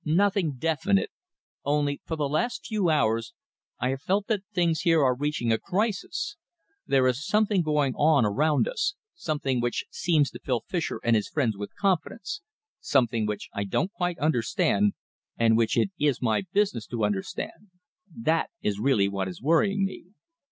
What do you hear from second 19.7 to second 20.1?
me."